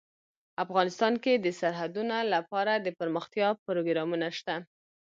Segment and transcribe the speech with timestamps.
[0.65, 4.55] افغانستان کې د سرحدونه لپاره دپرمختیا پروګرامونه شته.